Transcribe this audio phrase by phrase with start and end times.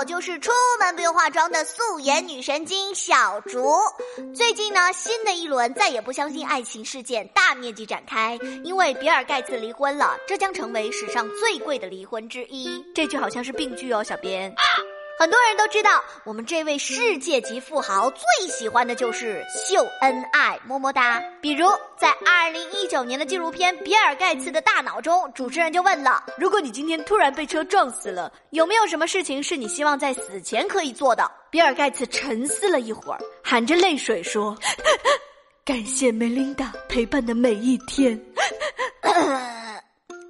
[0.00, 3.74] 我就是出门不用化妆的素颜女神经小竹。
[4.34, 12.82] 最近呢，新的一轮再也不相信爱情事件大面积展开，因为比尔盖茨离婚了，这将成为史上最贵的离婚之一。
[12.94, 14.50] 这句好像是病句哦，小编。
[15.20, 21.22] 很多人都知道，我们这位世界级富豪最喜欢的就是秀恩爱，么么哒。
[21.42, 31.30] 比如在二零一九年的纪录片《比尔盖茨的大脑》中，主持人就问了：如果你今天突然被车撞死了，有没有什么事情是你希望在死前可以做的？
[31.50, 34.56] 比尔盖茨沉思了一会儿，含着泪水说
[35.66, 38.18] ：“感谢梅琳达陪伴的每一天。”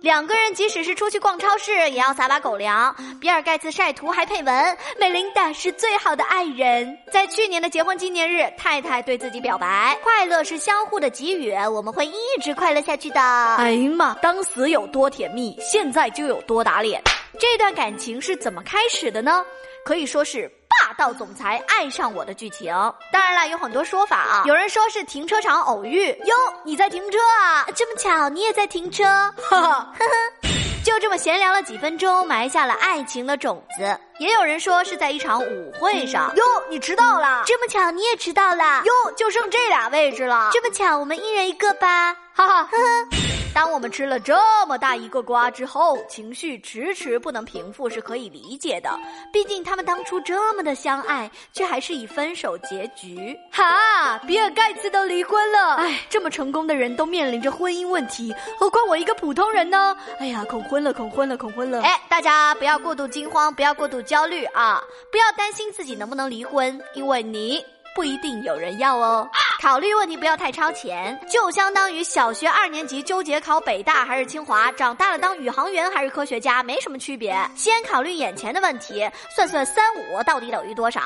[0.00, 2.94] 两个人即使是出去逛超市，也要撒把狗粮。
[3.20, 13.20] 比尔盖茨晒图还配文：“美琳达是最好的爱人。”在去年的结婚纪念日，太太对自己表白：“快乐是相互的给予，我们会一直快乐下去的。”
[13.56, 17.02] 哎呀妈，当时有多甜蜜，现在就有多打脸。
[17.38, 19.44] 这段感情是怎么开始的呢？
[19.84, 20.50] 可以说是。
[21.00, 22.74] 霸道总裁爱上我的剧情，
[23.10, 24.42] 当然了，有很多说法啊。
[24.44, 27.64] 有人说是停车场偶遇，哟，你在停车啊？
[27.74, 29.06] 这么巧，你也在停车？
[29.48, 30.48] 哈哈，呵 呵
[30.84, 33.98] 就这么闲聊了几分钟，埋下了爱情的种子。
[34.18, 37.44] 也有人说是在一场舞会上，哟，你迟到了？
[37.46, 38.82] 这么巧，你也迟到了？
[38.84, 40.50] 哟，就剩这俩位置了。
[40.52, 42.12] 这么巧，我们一人一个吧？
[42.34, 43.39] 哈哈，呵呵。
[43.60, 44.34] 当我们吃了这
[44.66, 48.98] 么大一个瓜之后，情绪迟迟不能平复是可以理解的。
[49.30, 53.38] 毕竟他们当初这么的相爱，却还是以分手结局。
[53.52, 59.94] 哈，比尔盖茨都离婚了，哎，这么成功的人都面临着婚姻问题，何况我一个普通人呢？
[60.18, 61.82] 哎呀，恐婚了，恐婚了，恐婚了！
[61.82, 64.82] 哎，大家不要过度惊慌，不要过度焦虑啊！
[65.12, 67.62] 不要担心自己能不能离婚，因为你。
[67.92, 69.28] 不一定有人要哦。
[69.60, 77.36] 考虑问题不要太超前，就相当于小学二年级纠结考北大还是清华，长大了当宇航员还是科学家，没什么区别。
[77.54, 81.02] 先考虑眼前的问题，算算三五到底等于多少。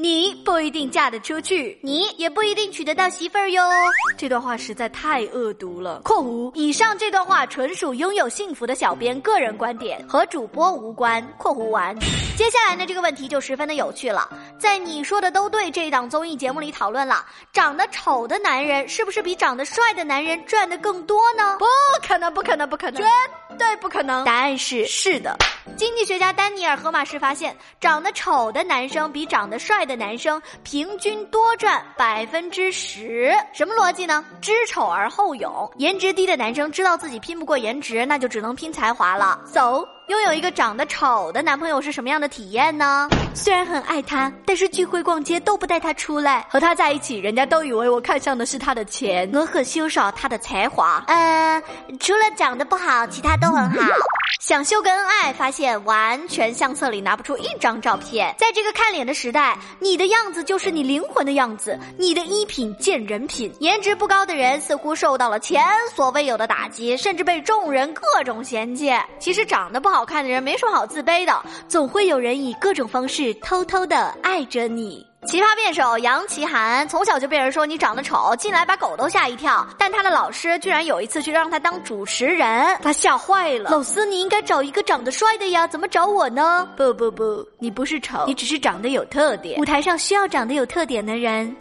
[0.00, 3.62] 你不一定嫁得出去，你也不一定娶得到媳妇儿哟。
[4.18, 6.00] 这段话实在太恶毒了。
[6.04, 11.24] （括弧以上这段话纯属拥有幸福的小编个人观点，和主播无关。
[11.38, 11.96] ）（括弧完）
[12.36, 14.28] 接下来呢，这个问题就十分的有趣了。
[14.58, 21.56] 在你说的都对这档综艺节目里讨论了，长得丑的男人是不是比长得帅的男人赚的更多呢？
[21.60, 21.64] 不
[22.04, 23.08] 可能，不可能，不可能，绝
[23.56, 24.24] 对不可能。
[24.24, 25.38] 答案是是的。
[25.76, 33.34] 经济学家丹尼尔·荷马士发现，长得丑的男生比长得帅的男生平均多赚百分之十。
[33.52, 34.24] 什么逻辑呢？
[34.40, 35.68] 知丑而后勇。
[35.78, 39.40] 颜值低的男生知道自己拼不过颜值，那就只能拼才华了。
[39.44, 39.86] 走。
[40.08, 43.08] 拥有一个长得丑的男朋友是什么样的体验呢？
[43.32, 46.46] 虽然很爱他，但是聚会逛街都不带他出来。
[46.50, 51.02] 和他在一起，人家都以为我看上的是他的钱，我很欣赏他的才华。
[51.06, 51.62] 呃，
[51.98, 53.88] 除了长得不好，其他都很好。
[54.40, 58.34] 想秀个恩爱，发现完全相册里拿不出一张照片。
[58.38, 63.50] 在这个看脸的时代，你的样子就是你灵魂的样子，你的衣品见人品。
[63.60, 68.92] 颜值不高的人似乎受到了前所未有的打击，甚至被众人各种嫌弃。
[69.18, 69.93] 其实长得不好。
[69.94, 71.32] 好看的人没什么好自卑的，
[71.68, 75.06] 总会有人以各种方式偷偷的爱着你。
[75.24, 79.64] 奇葩辩手杨奇涵从小就被人说你长得丑，进来把狗都吓一跳。
[79.78, 83.70] 但他的老师居然有一次去让他当主持人，他吓坏了。
[83.70, 86.68] 老师，你应该找一个长得帅的呀，怎么找我呢？
[86.76, 89.60] 不不不，你不是丑，你只是长得有特点。
[89.60, 91.56] 舞台上需要长得有特点的人。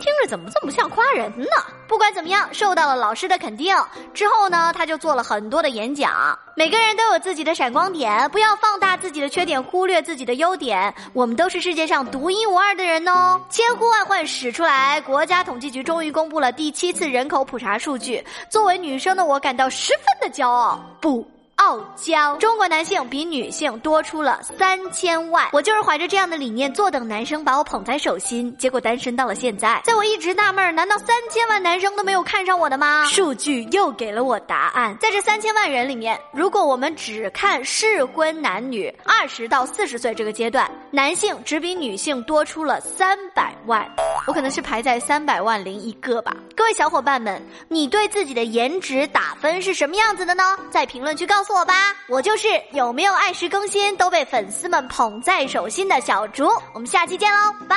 [0.00, 1.46] 听着怎么这么像夸人呢？
[1.86, 3.76] 不管怎么样，受到了老师的肯定
[4.14, 6.36] 之后呢，他就做了很多的演讲。
[6.56, 10.92] 每个人都有自己的闪光点，不要放大自己的缺点，忽略自己的优点。
[11.12, 13.40] 我们都是世界上独一无二的人哦！
[13.50, 18.24] 千呼万唤始出来，国家统计局终于公布了第七次人口普查数据。
[18.48, 20.82] 作为女生的我，感到十分的骄傲。
[21.00, 21.26] 不。
[21.60, 25.46] 傲娇，中国男性比女性多出了三千万。
[25.52, 29.78] 我就是怀着这样的理念，坐等男生把我捧在手心，结果单身到了现在。
[29.84, 33.04] 在我一直纳闷，难道三千万男生都没有看上我的吗？
[33.04, 34.96] 数据又给了我答案。
[34.98, 43.86] 在这三千万人里面，如果我们只看适婚男女，二十到四十岁这个阶段，男性只比女性多出了三百万。
[44.26, 46.34] 我可能是排在三百万零一个吧。
[46.56, 50.56] 各位小伙伴们，你对自己的颜值打分是什么样子的呢？
[50.70, 51.50] 在评论区告诉。
[51.50, 56.48] 我吧，我就是有没有按时更新都被粉丝们捧在手心的小竹。
[56.72, 57.76] 我们下期见喽，拜。